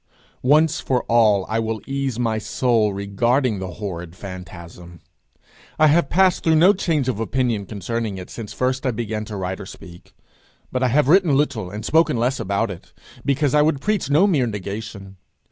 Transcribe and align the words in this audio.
Once 0.41 0.79
for 0.79 1.03
all 1.03 1.45
I 1.47 1.59
will 1.59 1.79
ease 1.85 2.17
my 2.17 2.39
soul 2.39 2.91
regarding 2.91 3.59
the 3.59 3.73
horrid 3.73 4.15
phantasm. 4.15 4.99
I 5.77 5.85
have 5.93 6.09
passed 6.09 6.43
through 6.43 6.55
no 6.55 6.73
change 6.73 7.07
of 7.07 7.19
opinion 7.19 7.67
concerning 7.67 8.17
it 8.17 8.31
since 8.31 8.51
first 8.51 8.87
I 8.87 8.89
began 8.89 9.25
to 9.25 9.37
write 9.37 9.59
or 9.59 9.67
speak; 9.67 10.15
but 10.71 10.81
I 10.81 10.87
have 10.87 11.07
written 11.07 11.37
little 11.37 11.69
and 11.69 11.85
spoken 11.85 12.17
less 12.17 12.39
about 12.39 12.71
it, 12.71 12.93
because 13.23 13.53
I 13.53 13.61
would 13.61 13.79
preach 13.79 14.09
no 14.09 14.25
mere 14.25 14.47
negation. 14.47 15.17